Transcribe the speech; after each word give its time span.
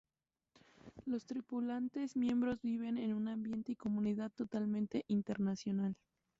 Los 1.05 1.27
tripulantes 1.27 2.15
miembros 2.17 2.59
viven 2.63 2.97
en 2.97 3.13
un 3.13 3.27
ambiente 3.27 3.73
y 3.73 3.75
comunidad 3.75 4.31
totalmente 4.35 5.05
internacional. 5.07 5.95